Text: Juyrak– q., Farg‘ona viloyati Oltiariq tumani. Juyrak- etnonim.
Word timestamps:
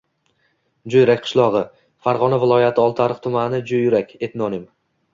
Juyrak– 0.93 1.21
q., 1.33 1.61
Farg‘ona 2.07 2.41
viloyati 2.47 2.85
Oltiariq 2.87 3.23
tumani. 3.29 3.63
Juyrak- 3.73 4.21
etnonim. 4.31 4.71